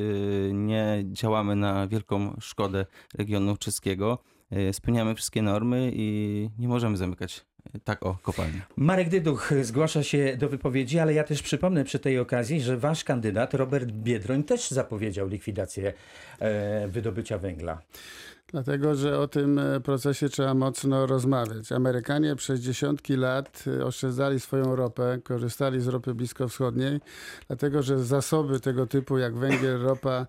nie 0.54 1.04
działamy 1.06 1.56
na 1.56 1.88
wielką 1.88 2.38
szkodę 2.40 2.86
regionu 3.14 3.58
czeskiego, 3.58 4.24
spełniamy 4.72 5.16
wszystkie 5.16 5.42
normy 5.42 5.92
i 5.94 6.50
nie 6.60 6.68
możemy 6.68 6.98
zamykać 6.98 7.46
tak 7.84 8.06
o, 8.06 8.18
kopalnie. 8.22 8.62
Marek 8.76 9.10
Dyduch 9.10 9.54
zgłasza 9.62 10.04
się 10.04 10.38
do 10.38 10.50
wypowiedzi, 10.50 11.00
ale 11.00 11.14
ja 11.14 11.24
też 11.24 11.42
przypomnę 11.42 11.84
przy 11.84 12.00
tej 12.00 12.20
okazji, 12.20 12.62
że 12.62 12.78
wasz 12.78 13.04
kandydat 13.04 13.54
Robert 13.54 13.92
Biedroń 13.92 14.44
też 14.44 14.72
zapowiedział 14.72 15.28
likwidację 15.28 15.94
e, 16.40 16.88
wydobycia 16.88 17.38
węgla. 17.38 17.82
Dlatego, 18.48 18.96
że 18.96 19.20
o 19.20 19.28
tym 19.28 19.60
e, 19.60 19.80
procesie 19.80 20.30
trzeba 20.30 20.54
mocno 20.54 21.06
rozmawiać. 21.06 21.72
Amerykanie 21.72 22.36
przez 22.36 22.60
dziesiątki 22.60 23.16
lat 23.16 23.64
e, 23.68 23.86
oszczędzali 23.86 24.40
swoją 24.40 24.76
ropę, 24.76 25.20
korzystali 25.24 25.82
z 25.82 25.88
ropy 25.88 26.14
bliskowschodniej, 26.14 27.00
dlatego 27.48 27.84
że 27.84 28.04
zasoby 28.04 28.60
tego 28.60 28.88
typu 28.88 29.18
jak 29.18 29.36
węgiel, 29.36 29.82
ropa, 29.82 30.28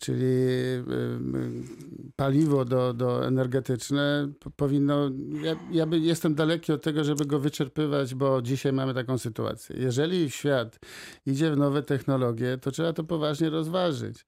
czyli 0.00 0.26
paliwo 2.16 2.64
do, 2.64 2.94
do 2.94 3.26
energetyczne 3.26 4.32
powinno, 4.56 5.10
ja, 5.42 5.56
ja 5.70 5.86
by, 5.86 5.98
jestem 5.98 6.34
daleki 6.34 6.72
od 6.72 6.82
tego, 6.82 7.04
żeby 7.04 7.26
go 7.26 7.38
wyczerpywać, 7.38 8.14
bo 8.14 8.42
dzisiaj 8.42 8.72
mamy 8.72 8.94
taką 8.94 9.18
sytuację. 9.18 9.76
Jeżeli 9.78 10.30
świat 10.30 10.78
idzie 11.26 11.50
w 11.50 11.56
nowe 11.56 11.82
technologie, 11.82 12.58
to 12.58 12.70
trzeba 12.70 12.92
to 12.92 13.04
poważnie 13.04 13.50
rozważyć. 13.50 14.26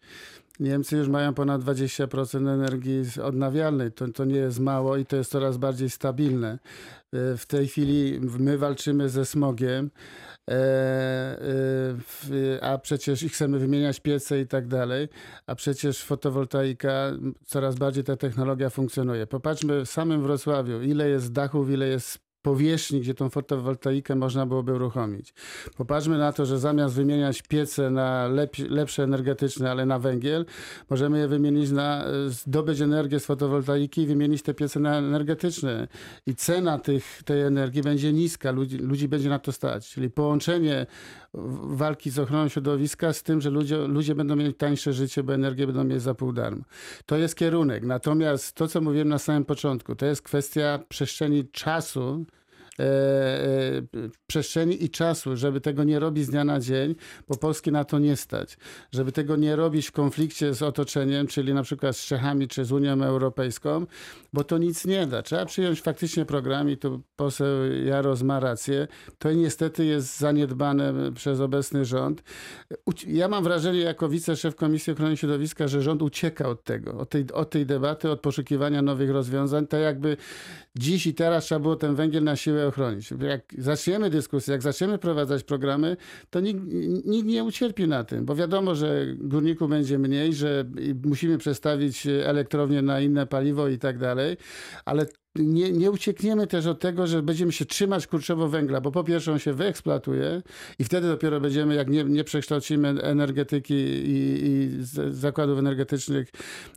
Niemcy 0.60 0.96
już 0.96 1.08
mają 1.08 1.34
ponad 1.34 1.62
20% 1.62 2.48
energii 2.48 3.02
odnawialnej. 3.22 3.92
To, 3.92 4.08
to 4.08 4.24
nie 4.24 4.36
jest 4.36 4.60
mało 4.60 4.96
i 4.96 5.06
to 5.06 5.16
jest 5.16 5.30
coraz 5.30 5.56
bardziej 5.56 5.90
stabilne. 5.90 6.58
E, 7.12 7.36
W 7.36 7.46
tej 7.46 7.68
chwili 7.68 8.20
my 8.38 8.58
walczymy 8.58 9.08
ze 9.08 9.24
smogiem, 9.24 9.90
e, 10.50 10.54
e, 12.52 12.64
a 12.64 12.78
przecież 12.78 13.24
chcemy 13.24 13.58
wymieniać 13.58 14.00
piece 14.00 14.40
i 14.40 14.46
tak 14.46 14.68
dalej, 14.68 15.08
a 15.46 15.54
przecież 15.54 16.04
fotowoltaika, 16.04 17.10
coraz 17.44 17.76
bardziej 17.76 18.04
ta 18.04 18.16
technologia 18.16 18.70
funkcjonuje. 18.70 19.26
Popatrzmy 19.26 19.84
w 19.84 19.88
samym 19.88 20.22
Wrocławiu, 20.22 20.82
ile 20.82 21.08
jest 21.08 21.32
dachów, 21.32 21.70
ile 21.70 21.88
jest 21.88 22.31
powierzchni, 22.42 23.00
gdzie 23.00 23.14
tą 23.14 23.30
fotowoltaikę 23.30 24.14
można 24.14 24.46
byłoby 24.46 24.74
uruchomić. 24.74 25.34
Popatrzmy 25.76 26.18
na 26.18 26.32
to, 26.32 26.46
że 26.46 26.58
zamiast 26.58 26.94
wymieniać 26.94 27.42
piece 27.42 27.90
na 27.90 28.28
lep- 28.28 28.70
lepsze 28.70 29.02
energetyczne, 29.02 29.70
ale 29.70 29.86
na 29.86 29.98
węgiel, 29.98 30.46
możemy 30.90 31.18
je 31.18 31.28
wymienić 31.28 31.70
na 31.70 32.04
e, 32.04 32.28
zdobyć 32.28 32.80
energię 32.80 33.20
z 33.20 33.26
fotowoltaiki 33.26 34.02
i 34.02 34.06
wymienić 34.06 34.42
te 34.42 34.54
piece 34.54 34.80
na 34.80 34.98
energetyczne. 34.98 35.88
I 36.26 36.34
cena 36.34 36.78
tych, 36.78 37.22
tej 37.24 37.42
energii 37.42 37.82
będzie 37.82 38.12
niska, 38.12 38.50
ludzi, 38.50 38.78
ludzi 38.78 39.08
będzie 39.08 39.28
na 39.28 39.38
to 39.38 39.52
stać. 39.52 39.88
Czyli 39.88 40.10
połączenie 40.10 40.86
walki 41.62 42.10
z 42.10 42.18
ochroną 42.18 42.48
środowiska 42.48 43.12
z 43.12 43.22
tym, 43.22 43.40
że 43.40 43.50
ludzie, 43.50 43.76
ludzie 43.76 44.14
będą 44.14 44.36
mieli 44.36 44.54
tańsze 44.54 44.92
życie, 44.92 45.22
bo 45.22 45.34
energię 45.34 45.66
będą 45.66 45.84
mieć 45.84 46.02
za 46.02 46.14
pół 46.14 46.32
darmo. 46.32 46.64
To 47.06 47.16
jest 47.16 47.36
kierunek. 47.36 47.84
Natomiast 47.84 48.52
to, 48.52 48.68
co 48.68 48.80
mówiłem 48.80 49.08
na 49.08 49.18
samym 49.18 49.44
początku, 49.44 49.94
to 49.94 50.06
jest 50.06 50.22
kwestia 50.22 50.78
przestrzeni 50.88 51.48
czasu, 51.48 52.24
przestrzeni 54.26 54.84
i 54.84 54.90
czasu, 54.90 55.36
żeby 55.36 55.60
tego 55.60 55.84
nie 55.84 55.98
robić 55.98 56.24
z 56.24 56.30
dnia 56.30 56.44
na 56.44 56.60
dzień, 56.60 56.94
bo 57.28 57.36
Polski 57.36 57.72
na 57.72 57.84
to 57.84 57.98
nie 57.98 58.16
stać. 58.16 58.56
Żeby 58.92 59.12
tego 59.12 59.36
nie 59.36 59.56
robić 59.56 59.86
w 59.88 59.92
konflikcie 59.92 60.54
z 60.54 60.62
otoczeniem, 60.62 61.26
czyli 61.26 61.54
na 61.54 61.62
przykład 61.62 61.96
z 61.96 62.06
Czechami 62.06 62.48
czy 62.48 62.64
z 62.64 62.72
Unią 62.72 63.02
Europejską, 63.04 63.86
bo 64.32 64.44
to 64.44 64.58
nic 64.58 64.84
nie 64.84 65.06
da. 65.06 65.22
Trzeba 65.22 65.46
przyjąć 65.46 65.80
faktycznie 65.80 66.24
program 66.24 66.70
i 66.70 66.76
tu 66.76 67.02
poseł 67.16 67.46
Jaros 67.84 68.22
ma 68.22 68.40
rację. 68.40 68.88
To 69.18 69.32
niestety 69.32 69.84
jest 69.84 70.18
zaniedbane 70.18 71.12
przez 71.14 71.40
obecny 71.40 71.84
rząd. 71.84 72.22
Ja 73.06 73.28
mam 73.28 73.44
wrażenie 73.44 73.80
jako 73.80 74.08
wiceszef 74.08 74.56
Komisji 74.56 74.92
Ochrony 74.92 75.16
Środowiska, 75.16 75.68
że 75.68 75.82
rząd 75.82 76.02
ucieka 76.02 76.48
od 76.48 76.64
tego, 76.64 76.98
od 76.98 77.10
tej, 77.10 77.26
od 77.32 77.50
tej 77.50 77.66
debaty, 77.66 78.10
od 78.10 78.20
poszukiwania 78.20 78.82
nowych 78.82 79.10
rozwiązań. 79.10 79.66
Tak 79.66 79.80
jakby 79.80 80.16
dziś 80.76 81.06
i 81.06 81.14
teraz 81.14 81.44
trzeba 81.44 81.58
było 81.58 81.76
ten 81.76 81.94
węgiel 81.94 82.24
na 82.24 82.36
siłę 82.36 82.71
ochronić. 82.72 83.10
Jak 83.10 83.42
zaczniemy 83.58 84.10
dyskusję, 84.10 84.52
jak 84.52 84.62
zaczniemy 84.62 84.98
prowadzać 84.98 85.44
programy, 85.44 85.96
to 86.30 86.40
nikt, 86.40 86.60
nikt 87.04 87.26
nie 87.26 87.44
ucierpi 87.44 87.88
na 87.88 88.04
tym, 88.04 88.24
bo 88.24 88.34
wiadomo, 88.34 88.74
że 88.74 89.06
górników 89.18 89.70
będzie 89.70 89.98
mniej, 89.98 90.34
że 90.34 90.64
musimy 91.04 91.38
przestawić 91.38 92.06
elektrownię 92.06 92.82
na 92.82 93.00
inne 93.00 93.26
paliwo 93.26 93.68
i 93.68 93.78
tak 93.78 93.98
dalej, 93.98 94.36
ale 94.84 95.06
nie, 95.34 95.72
nie 95.72 95.90
uciekniemy 95.90 96.46
też 96.46 96.66
od 96.66 96.80
tego, 96.80 97.06
że 97.06 97.22
będziemy 97.22 97.52
się 97.52 97.64
trzymać 97.64 98.06
kurczowo 98.06 98.48
węgla, 98.48 98.80
bo 98.80 98.90
po 98.90 99.04
pierwsze 99.04 99.32
on 99.32 99.38
się 99.38 99.52
wyeksploatuje 99.52 100.42
i 100.78 100.84
wtedy 100.84 101.08
dopiero 101.08 101.40
będziemy, 101.40 101.74
jak 101.74 101.88
nie, 101.88 102.04
nie 102.04 102.24
przekształcimy 102.24 102.88
energetyki 102.88 103.74
i, 103.74 104.46
i 104.46 104.70
zakładów 105.10 105.58
energetycznych 105.58 106.28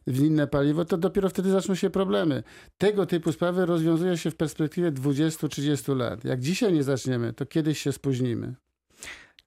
w 0.08 0.24
inne 0.24 0.48
paliwo, 0.48 0.86
to 0.86 0.98
dopiero 0.98 1.30
wtedy 1.30 1.52
zaczną 1.52 1.76
się 1.76 1.90
problemy. 1.90 2.44
Tego 2.78 3.06
typu 3.06 3.32
sprawy 3.32 3.66
rozwiązuje 3.66 4.18
się 4.18 4.32
w 4.32 4.36
perspektywie 4.36 4.92
20-30 4.92 5.98
lat. 5.98 6.26
Jak 6.26 6.40
dzisiaj 6.40 6.74
nie 6.74 6.84
zaczniemy, 6.84 7.34
to 7.34 7.46
kiedyś 7.46 7.80
się 7.80 7.92
spóźnimy. 7.92 8.56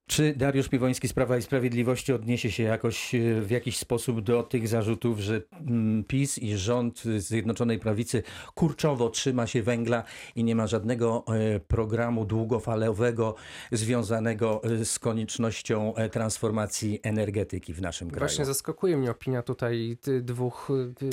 Czy 0.08 0.34
Dariusz 0.36 0.68
Piwoński 0.68 1.08
z 1.08 1.12
Prawa 1.12 1.36
i 1.36 1.42
Sprawiedliwości 1.42 2.12
odniesie 2.12 2.50
się 2.50 2.62
jakoś 2.62 3.14
e, 3.14 3.40
w 3.40 3.50
jakiś 3.50 3.78
sposób 3.78 4.20
do 4.20 4.42
tych 4.42 4.68
zarzutów, 4.68 5.18
że 5.18 5.42
mm, 5.66 6.04
PiS 6.04 6.38
i 6.38 6.56
rząd 6.56 7.02
Zjednoczonej 7.16 7.78
Prawicy 7.78 8.22
kurczowo 8.54 9.10
trzyma 9.10 9.46
się 9.46 9.62
węgla 9.62 10.02
i 10.36 10.44
nie 10.44 10.54
ma 10.56 10.66
żadnego 10.66 11.24
e, 11.28 11.60
programu 11.60 12.24
długofalowego 12.24 13.34
związanego 13.72 14.62
e, 14.64 14.84
z 14.84 14.98
koniecznością 14.98 15.94
transformacji 16.12 17.00
energetyki 17.02 17.74
w 17.74 17.82
naszym 17.82 18.10
kraju? 18.10 18.28
Właśnie 18.28 18.44
zaskakuje 18.44 18.96
mnie 18.96 19.10
opinia 19.10 19.42
tutaj 19.42 19.96
dwóch 20.20 20.68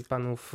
panów 0.09 0.53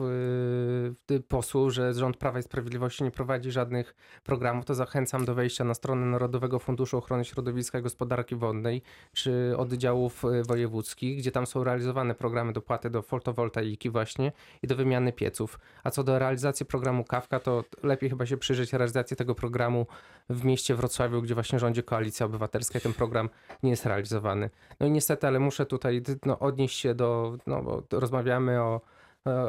posłów, 1.28 1.72
że 1.72 1.94
rząd 1.94 2.16
Prawa 2.16 2.38
i 2.38 2.42
Sprawiedliwości 2.42 3.04
nie 3.04 3.10
prowadzi 3.10 3.50
żadnych 3.50 3.94
programów. 4.24 4.64
To 4.64 4.74
zachęcam 4.74 5.24
do 5.24 5.34
wejścia 5.34 5.64
na 5.64 5.74
stronę 5.74 6.06
Narodowego 6.06 6.58
Funduszu 6.58 6.98
Ochrony 6.98 7.24
Środowiska 7.24 7.78
i 7.78 7.82
Gospodarki 7.82 8.29
Wodnej 8.36 8.82
czy 9.12 9.54
oddziałów 9.56 10.24
y, 10.24 10.42
wojewódzkich, 10.42 11.18
gdzie 11.18 11.32
tam 11.32 11.46
są 11.46 11.64
realizowane 11.64 12.14
programy 12.14 12.52
dopłaty 12.52 12.90
do 12.90 13.02
fotowoltaiki 13.02 13.90
właśnie 13.90 14.32
i 14.62 14.66
do 14.66 14.76
wymiany 14.76 15.12
pieców. 15.12 15.58
A 15.84 15.90
co 15.90 16.04
do 16.04 16.18
realizacji 16.18 16.66
programu 16.66 17.04
Kawka, 17.04 17.40
to 17.40 17.64
lepiej 17.82 18.10
chyba 18.10 18.26
się 18.26 18.36
przyjrzeć 18.36 18.72
realizacji 18.72 19.16
tego 19.16 19.34
programu 19.34 19.86
w 20.28 20.44
mieście 20.44 20.74
Wrocławiu, 20.74 21.22
gdzie 21.22 21.34
właśnie 21.34 21.58
rządzi 21.58 21.82
Koalicja 21.82 22.26
Obywatelska 22.26 22.78
i 22.78 22.82
ten 22.82 22.92
program 22.92 23.28
nie 23.62 23.70
jest 23.70 23.86
realizowany. 23.86 24.50
No 24.80 24.86
i 24.86 24.90
niestety, 24.90 25.26
ale 25.26 25.38
muszę 25.38 25.66
tutaj 25.66 26.02
no, 26.26 26.38
odnieść 26.38 26.80
się 26.80 26.94
do, 26.94 27.38
no 27.46 27.62
bo 27.62 27.82
rozmawiamy 27.90 28.60
o, 28.60 28.80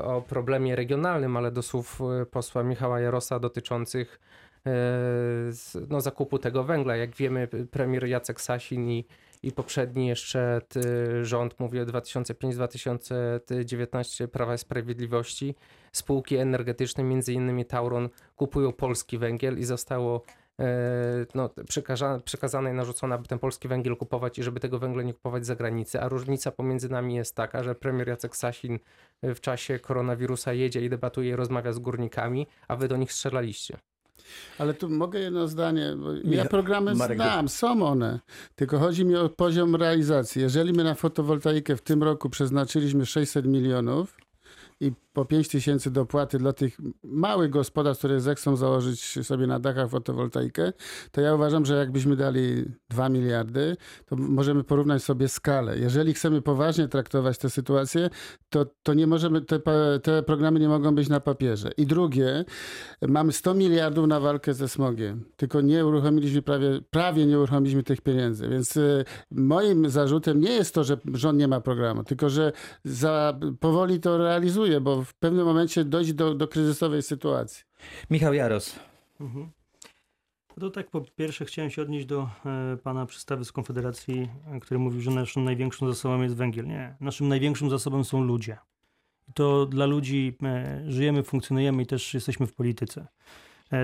o 0.03 0.21
problemie 0.21 0.75
regionalnym, 0.75 1.37
ale 1.37 1.51
do 1.51 1.61
słów 1.61 2.01
e, 2.21 2.25
posła 2.25 2.63
Michała 2.63 2.99
Jarosa 2.99 3.39
dotyczących 3.39 4.19
e, 4.19 4.50
no, 5.89 6.01
zakupu 6.01 6.39
tego 6.39 6.63
węgla. 6.63 6.95
Jak 6.95 7.15
wiemy, 7.15 7.47
premier 7.71 8.07
Jacek 8.07 8.41
Sasin 8.41 8.89
i, 8.89 9.05
i 9.43 9.51
poprzedni 9.51 10.07
jeszcze 10.07 10.61
rząd, 11.21 11.59
mówię 11.59 11.85
2005-2019 11.85 14.27
Prawa 14.27 14.53
i 14.53 14.57
Sprawiedliwości, 14.57 15.55
spółki 15.91 16.35
energetyczne, 16.35 17.03
między 17.03 17.33
innymi 17.33 17.65
Tauron, 17.65 18.09
kupują 18.35 18.73
polski 18.73 19.17
węgiel 19.17 19.59
i 19.59 19.63
zostało 19.63 20.23
e, 20.59 20.65
no, 21.35 21.49
przekazane, 21.67 22.21
przekazane 22.21 22.71
i 22.71 22.73
narzucone, 22.73 23.15
aby 23.15 23.27
ten 23.27 23.39
polski 23.39 23.67
węgiel 23.67 23.97
kupować 23.97 24.39
i 24.39 24.43
żeby 24.43 24.59
tego 24.59 24.79
węgla 24.79 25.03
nie 25.03 25.13
kupować 25.13 25.43
z 25.43 25.47
zagranicy. 25.47 26.01
A 26.01 26.09
różnica 26.09 26.51
pomiędzy 26.51 26.89
nami 26.89 27.15
jest 27.15 27.35
taka, 27.35 27.63
że 27.63 27.75
premier 27.75 28.07
Jacek 28.07 28.35
Sasin 28.35 28.79
w 29.23 29.39
czasie 29.39 29.79
koronawirusa 29.79 30.53
jedzie 30.53 30.81
i 30.81 30.89
debatuje 30.89 31.29
i 31.29 31.35
rozmawia 31.35 31.73
z 31.73 31.79
górnikami, 31.79 32.47
a 32.67 32.75
wy 32.75 32.87
do 32.87 32.97
nich 32.97 33.13
strzelaliście. 33.13 33.77
Ale 34.57 34.73
tu 34.73 34.89
mogę 34.89 35.19
jedno 35.19 35.47
zdanie. 35.47 35.95
Bo 35.97 36.13
ja 36.31 36.45
programy 36.45 36.95
Marek 36.95 37.17
znam, 37.17 37.49
są 37.49 37.85
one. 37.85 38.19
Tylko 38.55 38.79
chodzi 38.79 39.05
mi 39.05 39.15
o 39.15 39.29
poziom 39.29 39.75
realizacji. 39.75 40.41
Jeżeli 40.41 40.73
my 40.73 40.83
na 40.83 40.95
fotowoltaikę 40.95 41.75
w 41.75 41.81
tym 41.81 42.03
roku 42.03 42.29
przeznaczyliśmy 42.29 43.05
600 43.05 43.45
milionów 43.45 44.17
i 44.79 44.91
po 45.13 45.25
5 45.25 45.47
tysięcy 45.47 45.91
dopłaty 45.91 46.37
dla 46.37 46.53
tych 46.53 46.77
małych 47.03 47.49
gospodarstw, 47.49 48.01
które 48.01 48.21
zechcą 48.21 48.55
założyć 48.55 49.19
sobie 49.25 49.47
na 49.47 49.59
dachach 49.59 49.89
fotowoltaikę, 49.89 50.73
to 51.11 51.21
ja 51.21 51.35
uważam, 51.35 51.65
że 51.65 51.75
jakbyśmy 51.75 52.15
dali 52.15 52.65
2 52.89 53.09
miliardy, 53.09 53.77
to 54.05 54.15
możemy 54.15 54.63
porównać 54.63 55.03
sobie 55.03 55.27
skalę. 55.27 55.79
Jeżeli 55.79 56.13
chcemy 56.13 56.41
poważnie 56.41 56.87
traktować 56.87 57.37
tę 57.37 57.49
sytuację, 57.49 58.09
to, 58.49 58.65
to 58.83 58.93
nie 58.93 59.07
możemy, 59.07 59.41
te, 59.41 59.59
te 60.03 60.23
programy 60.23 60.59
nie 60.59 60.69
mogą 60.69 60.95
być 60.95 61.09
na 61.09 61.19
papierze. 61.19 61.71
I 61.77 61.85
drugie, 61.85 62.45
Mamy 63.07 63.31
100 63.31 63.53
miliardów 63.53 64.07
na 64.07 64.19
walkę 64.19 64.53
ze 64.53 64.69
smogiem, 64.69 65.25
tylko 65.37 65.61
nie 65.61 65.85
uruchomiliśmy 65.85 66.41
prawie, 66.41 66.81
prawie 66.89 67.25
nie 67.25 67.39
uruchomiliśmy 67.39 67.83
tych 67.83 68.01
pieniędzy. 68.01 68.49
Więc 68.49 68.77
y, 68.77 69.05
moim 69.31 69.89
zarzutem 69.89 70.41
nie 70.41 70.51
jest 70.51 70.75
to, 70.75 70.83
że 70.83 70.97
rząd 71.13 71.39
nie 71.39 71.47
ma 71.47 71.61
programu, 71.61 72.03
tylko 72.03 72.29
że 72.29 72.51
za, 72.83 73.39
powoli 73.59 73.99
to 73.99 74.17
realizuje, 74.17 74.81
bo 74.81 75.00
w 75.05 75.13
pewnym 75.13 75.45
momencie 75.45 75.85
dojdzie 75.85 76.13
do, 76.13 76.35
do 76.35 76.47
kryzysowej 76.47 77.03
sytuacji. 77.03 77.63
Michał 78.09 78.33
Jaros. 78.33 78.79
Mhm. 79.19 79.51
To 80.59 80.69
tak 80.69 80.89
po 80.89 81.01
pierwsze 81.01 81.45
chciałem 81.45 81.71
się 81.71 81.81
odnieść 81.81 82.05
do 82.05 82.29
e, 82.45 82.77
pana 82.77 83.05
przedstawy 83.05 83.45
z 83.45 83.51
Konfederacji, 83.51 84.29
e, 84.51 84.59
który 84.59 84.79
mówił, 84.79 85.01
że 85.01 85.11
naszą 85.11 85.41
największą 85.41 85.87
zasobą 85.87 86.21
jest 86.21 86.35
węgiel. 86.35 86.67
Nie, 86.67 86.95
naszym 86.99 87.27
największym 87.27 87.69
zasobem 87.69 88.05
są 88.05 88.23
ludzie. 88.23 88.57
I 89.29 89.33
to 89.33 89.65
dla 89.65 89.85
ludzi 89.85 90.37
e, 90.43 90.83
żyjemy, 90.87 91.23
funkcjonujemy 91.23 91.83
i 91.83 91.85
też 91.85 92.13
jesteśmy 92.13 92.47
w 92.47 92.53
polityce. 92.53 93.07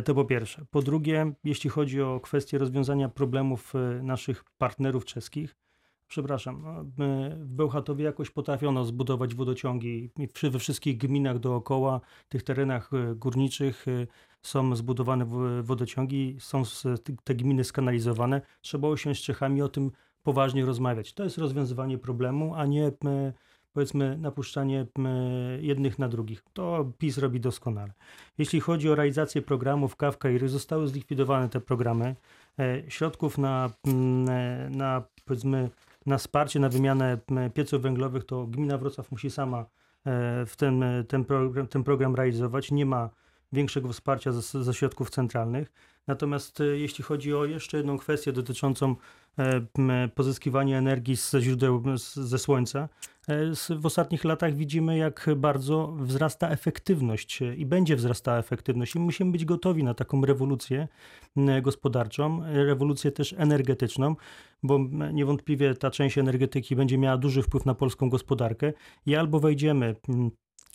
To 0.05 0.15
po 0.15 0.25
pierwsze. 0.25 0.65
Po 0.71 0.81
drugie, 0.81 1.33
jeśli 1.43 1.69
chodzi 1.69 2.01
o 2.01 2.19
kwestię 2.19 2.57
rozwiązania 2.57 3.09
problemów 3.09 3.73
naszych 4.01 4.43
partnerów 4.57 5.05
czeskich, 5.05 5.55
przepraszam, 6.07 6.63
my 6.97 7.37
w 7.39 7.47
Bełchatowie 7.47 8.05
jakoś 8.05 8.29
potrafiono 8.29 8.85
zbudować 8.85 9.35
wodociągi 9.35 10.09
przy- 10.33 10.49
we 10.49 10.59
wszystkich 10.59 10.97
gminach 10.97 11.39
dookoła, 11.39 12.01
tych 12.29 12.43
terenach 12.43 12.89
e, 12.93 13.15
górniczych 13.15 13.87
e, 13.87 14.07
są 14.41 14.75
zbudowane 14.75 15.25
wodociągi, 15.63 16.37
są 16.39 16.63
te 17.23 17.35
gminy 17.35 17.63
skanalizowane. 17.63 18.41
Trzeba 18.61 18.87
usiąść 18.87 19.21
z 19.21 19.25
Czechami 19.25 19.61
o 19.61 19.69
tym 19.69 19.91
poważnie 20.23 20.65
rozmawiać. 20.65 21.13
To 21.13 21.23
jest 21.23 21.37
rozwiązywanie 21.37 21.97
problemu, 21.97 22.55
a 22.55 22.65
nie 22.65 22.87
e, 22.87 23.33
powiedzmy 23.73 24.17
napuszczanie 24.17 24.81
e, 24.99 25.09
jednych 25.61 25.99
na 25.99 26.07
drugich. 26.09 26.43
To 26.53 26.91
PiS 26.97 27.17
robi 27.17 27.39
doskonale. 27.39 27.93
Jeśli 28.37 28.59
chodzi 28.59 28.89
o 28.89 28.95
realizację 28.95 29.41
programów 29.41 29.95
Kawka 29.95 30.29
i 30.29 30.37
Ry, 30.37 30.49
zostały 30.49 30.87
zlikwidowane 30.87 31.49
te 31.49 31.61
programy. 31.61 32.15
E, 32.59 32.91
Środków 32.91 33.37
na, 33.37 33.69
mm, 33.87 34.29
e, 34.29 34.69
na 34.69 35.03
powiedzmy 35.25 35.69
na 36.07 36.17
wsparcie, 36.17 36.59
na 36.59 36.69
wymianę 36.69 37.17
pieców 37.53 37.81
węglowych, 37.81 38.23
to 38.23 38.47
gmina 38.47 38.77
Wrocław 38.77 39.11
musi 39.11 39.31
sama 39.31 39.59
e, 39.59 39.65
w 40.45 40.55
ten, 40.57 40.83
ten, 41.07 41.25
program, 41.25 41.67
ten 41.67 41.83
program 41.83 42.15
realizować. 42.15 42.71
Nie 42.71 42.85
ma 42.85 43.09
większego 43.51 43.93
wsparcia 43.93 44.31
ze, 44.31 44.63
ze 44.63 44.73
środków 44.73 45.09
centralnych. 45.09 45.71
Natomiast 46.07 46.61
e, 46.61 46.63
jeśli 46.65 47.03
chodzi 47.03 47.35
o 47.35 47.45
jeszcze 47.45 47.77
jedną 47.77 47.97
kwestię 47.97 48.33
dotyczącą 48.33 48.95
e, 49.39 50.07
pozyskiwania 50.15 50.77
energii 50.77 51.15
ze 51.15 51.41
źródeł 51.41 51.83
ze 52.13 52.39
słońca, 52.39 52.89
e, 53.27 53.51
w 53.79 53.85
ostatnich 53.85 54.23
latach 54.23 54.55
widzimy, 54.55 54.97
jak 54.97 55.29
bardzo 55.35 55.87
wzrasta 55.99 56.49
efektywność 56.49 57.39
i 57.57 57.65
będzie 57.65 57.95
wzrastała 57.95 58.37
efektywność. 58.37 58.95
I 58.95 58.99
musimy 58.99 59.31
być 59.31 59.45
gotowi 59.45 59.83
na 59.83 59.93
taką 59.93 60.25
rewolucję 60.25 60.87
gospodarczą, 61.61 62.41
rewolucję 62.45 63.11
też 63.11 63.35
energetyczną, 63.37 64.15
bo 64.63 64.79
niewątpliwie 65.13 65.75
ta 65.75 65.91
część 65.91 66.17
energetyki 66.17 66.75
będzie 66.75 66.97
miała 66.97 67.17
duży 67.17 67.41
wpływ 67.41 67.65
na 67.65 67.75
polską 67.75 68.09
gospodarkę 68.09 68.73
i 69.05 69.15
albo 69.15 69.39
wejdziemy 69.39 69.95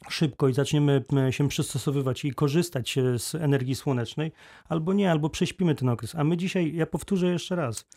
szybko 0.08 0.48
i 0.48 0.54
zaczniemy 0.54 1.04
m, 1.12 1.32
się 1.32 1.48
przystosowywać 1.48 2.24
i 2.24 2.32
korzystać 2.32 2.98
e, 2.98 3.18
z 3.18 3.34
energii 3.34 3.74
słonecznej, 3.74 4.32
albo 4.68 4.92
nie, 4.92 5.10
albo 5.10 5.30
prześpimy 5.30 5.74
ten 5.74 5.88
okres. 5.88 6.14
A 6.14 6.24
my 6.24 6.36
dzisiaj, 6.36 6.74
ja 6.74 6.86
powtórzę 6.86 7.26
jeszcze 7.26 7.56
raz, 7.56 7.88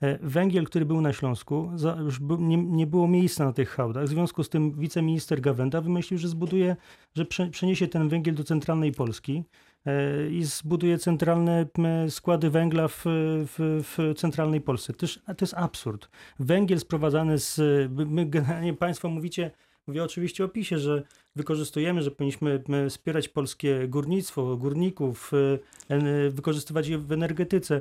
e, 0.00 0.18
węgiel, 0.22 0.64
który 0.64 0.84
był 0.84 1.00
na 1.00 1.12
Śląsku, 1.12 1.70
już 2.04 2.20
nie, 2.38 2.86
było 2.86 3.08
miejsca 3.08 3.44
na 3.44 3.52
tych 3.52 3.70
hałdach. 3.70 4.04
W 4.04 4.08
związku 4.08 4.44
z 4.44 4.48
tym 4.48 4.72
wiceminister 4.72 5.40
Gawenda 5.40 5.80
wymyślił, 5.80 6.18
że 6.18 6.28
zbuduje, 6.28 6.76
że 7.14 7.24
prze, 7.24 7.46
przeniesie 7.46 7.88
ten 7.88 8.08
węgiel 8.08 8.34
do 8.34 8.44
centralnej 8.44 8.92
Polski 8.92 9.44
e, 9.86 10.30
i 10.30 10.44
zbuduje 10.44 10.98
centralne 10.98 11.66
składy 12.08 12.50
węgla 12.50 12.88
w, 12.88 13.02
w, 13.04 13.82
w 13.82 14.14
centralnej 14.18 14.60
Polsce. 14.60 14.92
To, 14.92 15.06
to 15.26 15.36
jest 15.40 15.54
absurd. 15.54 16.08
Węgiel 16.38 16.80
sprowadzany 16.80 17.38
z. 17.38 17.60
My 17.90 18.26
generalnie 18.26 18.74
Państwo 18.74 19.08
mówicie, 19.08 19.50
mówię 19.86 20.04
oczywiście 20.04 20.44
o 20.44 20.48
PiSie, 20.48 20.78
że 20.78 21.02
wykorzystujemy, 21.36 22.02
że 22.02 22.10
powinniśmy 22.10 22.62
m, 22.68 22.90
wspierać 22.90 23.28
polskie 23.28 23.88
górnictwo, 23.88 24.56
górników, 24.56 25.30
e, 25.88 25.94
en- 25.94 26.30
wykorzystywać 26.30 26.88
je 26.88 26.98
w 26.98 27.12
energetyce, 27.12 27.80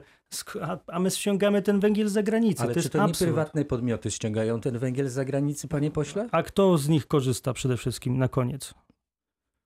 a, 0.87 0.99
my 0.99 1.11
ściągamy 1.11 1.61
ten 1.61 1.79
węgiel 1.79 2.07
z 2.09 2.11
zagranicy. 2.11 2.63
Ale 2.63 2.73
to 2.73 2.81
czy 2.81 2.89
to 2.89 3.07
nie 3.07 3.13
prywatne 3.13 3.65
podmioty 3.65 4.11
ściągają 4.11 4.61
ten 4.61 4.77
węgiel 4.77 5.09
z 5.09 5.13
zagranicy, 5.13 5.67
panie 5.67 5.91
pośle? 5.91 6.29
A 6.31 6.43
kto 6.43 6.77
z 6.77 6.89
nich 6.89 7.07
korzysta 7.07 7.53
przede 7.53 7.77
wszystkim 7.77 8.17
na 8.17 8.27
koniec? 8.27 8.73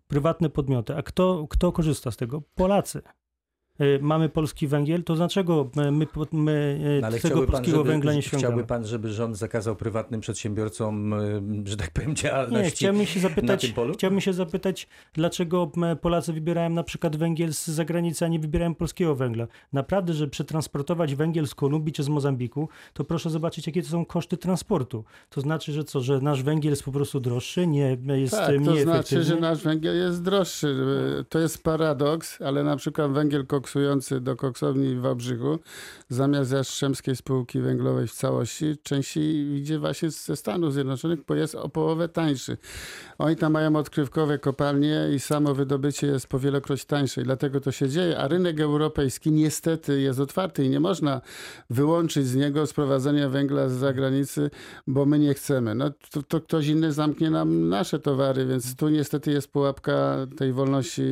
Prywatne 0.07 0.49
podmioty. 0.49 0.95
A 0.95 1.01
kto, 1.01 1.47
kto 1.49 1.71
korzysta 1.71 2.11
z 2.11 2.17
tego? 2.17 2.41
Polacy. 2.55 3.01
Y, 3.81 3.99
Mamy 4.01 4.29
polski 4.29 4.67
węgiel, 4.67 5.03
to 5.03 5.15
dlaczego 5.15 5.69
my, 5.75 5.91
my, 5.91 6.05
my 6.31 6.79
y, 6.97 7.01
No, 7.01 7.07
ale 7.07 7.19
tego 7.19 7.35
pan, 7.41 7.47
polskiego 7.47 7.77
żeby, 7.77 7.89
węgla 7.89 8.13
nie 8.13 8.21
ściągamy? 8.21 8.47
chciałby 8.53 8.67
pan, 8.67 8.85
żeby 8.85 9.09
rząd 9.13 9.37
zakazał 9.37 9.75
prywatnym 9.75 10.21
przedsiębiorcom, 10.21 11.13
y, 11.13 11.41
że 11.65 11.77
tak 11.77 11.91
powiem, 11.91 12.15
działalności 12.15 12.63
Nie, 12.63 12.69
chciałbym 12.71 13.05
się 13.05 13.19
na 13.21 13.29
zapytać, 13.29 13.61
tym 13.61 13.73
polu? 13.73 13.93
chciałbym 13.93 14.21
się 14.21 14.33
zapytać, 14.33 14.87
dlaczego 15.13 15.71
Polacy 16.01 16.33
wybierają 16.33 16.69
na 16.69 16.83
przykład 16.83 17.15
węgiel 17.15 17.53
z 17.53 17.67
zagranicy, 17.67 18.25
a 18.25 18.27
nie 18.27 18.39
wybierają 18.39 18.75
polskiego 18.75 19.15
węgla. 19.15 19.47
Naprawdę, 19.73 20.13
żeby 20.13 20.31
przetransportować 20.31 21.15
węgiel 21.15 21.47
z 21.47 21.55
Kolumbii 21.55 21.93
czy 21.93 22.03
z 22.03 22.09
Mozambiku, 22.09 22.69
to 22.93 23.03
proszę 23.03 23.29
zobaczyć, 23.29 23.67
jakie 23.67 23.81
to 23.83 23.89
są 23.89 24.05
koszty 24.05 24.37
transportu. 24.37 25.03
To 25.29 25.41
znaczy, 25.41 25.73
że 25.73 25.83
co, 25.83 26.01
że 26.01 26.21
nasz 26.21 26.43
węgiel 26.43 26.71
jest 26.71 26.83
po 26.83 26.91
prostu 26.91 27.19
droższy, 27.19 27.67
nie 27.67 27.97
jest 28.07 28.33
Tak, 28.33 28.49
mniej 28.49 28.65
to 28.65 28.81
znaczy, 28.81 28.91
efektywny? 28.99 29.23
że 29.23 29.35
nasz 29.35 29.63
węgiel 29.63 29.95
jest 29.97 30.23
droższy. 30.23 30.75
To 31.29 31.39
jest 31.39 31.63
paradoks, 31.63 32.41
ale 32.41 32.63
na 32.63 32.75
przykład 32.75 33.11
węgiel 33.11 33.45
koksujący 33.67 34.21
do 34.21 34.35
koksowni 34.35 34.95
w 34.95 35.01
Wałbrzychu 35.01 35.59
zamiast 36.09 36.51
Jastrzębskiej 36.51 37.15
Spółki 37.15 37.59
Węglowej 37.59 38.07
w 38.07 38.13
całości 38.13 38.77
częściej 38.83 39.55
idzie 39.55 39.79
właśnie 39.79 40.09
ze 40.09 40.35
Stanów 40.35 40.73
Zjednoczonych, 40.73 41.19
bo 41.27 41.35
jest 41.35 41.55
o 41.55 41.69
połowę 41.69 42.09
tańszy. 42.09 42.57
Oni 43.17 43.35
tam 43.35 43.53
mają 43.53 43.75
odkrywkowe 43.75 44.39
kopalnie 44.39 45.09
i 45.15 45.19
samo 45.19 45.53
wydobycie 45.53 46.07
jest 46.07 46.27
powielokroć 46.27 46.85
tańsze 46.85 47.21
i 47.21 47.23
dlatego 47.23 47.61
to 47.61 47.71
się 47.71 47.89
dzieje, 47.89 48.17
a 48.17 48.27
rynek 48.27 48.59
europejski 48.59 49.31
niestety 49.31 50.01
jest 50.01 50.19
otwarty 50.19 50.65
i 50.65 50.69
nie 50.69 50.79
można 50.79 51.21
wyłączyć 51.69 52.27
z 52.27 52.35
niego 52.35 52.67
sprowadzenia 52.67 53.29
węgla 53.29 53.69
z 53.69 53.73
zagranicy, 53.73 54.49
bo 54.87 55.05
my 55.05 55.19
nie 55.19 55.33
chcemy. 55.33 55.75
No 55.75 55.91
to, 56.11 56.23
to 56.23 56.41
ktoś 56.41 56.67
inny 56.67 56.93
zamknie 56.93 57.29
nam 57.29 57.69
nasze 57.69 57.99
towary, 57.99 58.45
więc 58.45 58.75
tu 58.75 58.89
niestety 58.89 59.31
jest 59.31 59.51
pułapka 59.51 60.27
tej 60.37 60.53
wolności 60.53 61.03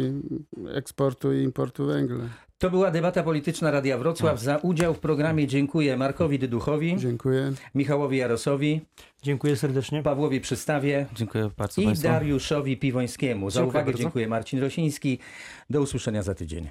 eksportu 0.67 1.33
i 1.33 1.43
importu 1.43 1.85
węgla. 1.85 2.44
To 2.57 2.69
była 2.69 2.91
debata 2.91 3.23
polityczna 3.23 3.71
Radia 3.71 3.97
Wrocław. 3.97 4.39
Za 4.39 4.57
udział 4.57 4.93
w 4.93 4.99
programie 4.99 5.47
dziękuję 5.47 5.97
Markowi 5.97 6.39
Dyduchowi, 6.39 6.95
Dziękuję. 6.97 7.51
Michałowi 7.75 8.17
Jarosowi, 8.17 8.81
Dziękuję 9.23 9.55
serdecznie. 9.55 10.03
Pawłowi 10.03 10.41
Przystawie 10.41 11.05
Dziękuję 11.15 11.49
bardzo 11.57 11.81
i 11.81 11.85
Państwu. 11.85 12.07
Dariuszowi 12.07 12.77
Piwońskiemu. 12.77 13.49
Za 13.49 13.59
Dziękuję 13.59 13.69
uwagę 13.69 13.85
bardzo. 13.85 14.03
dziękuję 14.03 14.27
Marcin 14.27 14.59
Rosiński. 14.59 15.19
Do 15.69 15.81
usłyszenia 15.81 16.23
za 16.23 16.35
tydzień. 16.35 16.69